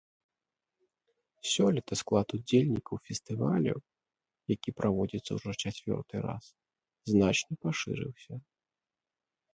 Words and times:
Сёлета 1.51 1.93
склад 2.01 2.27
удзельнікаў 2.37 2.95
фестывалю, 3.07 3.75
які 4.55 4.69
праводзіцца 4.81 5.31
ўжо 5.39 5.49
чацвёрты 5.67 6.15
раз, 6.27 6.43
значна 7.15 7.53
пашырыўся. 7.67 8.33